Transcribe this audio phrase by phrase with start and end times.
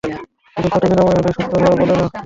[0.57, 2.05] শুধু ক্ষত নিরাময় হলেই সুস্থ হওয়া বলে না।